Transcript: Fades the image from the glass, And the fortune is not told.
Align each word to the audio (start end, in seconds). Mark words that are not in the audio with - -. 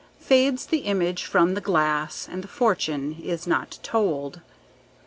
Fades 0.17 0.65
the 0.65 0.79
image 0.79 1.25
from 1.25 1.53
the 1.53 1.61
glass, 1.61 2.27
And 2.27 2.43
the 2.43 2.47
fortune 2.47 3.17
is 3.21 3.45
not 3.45 3.77
told. 3.83 4.41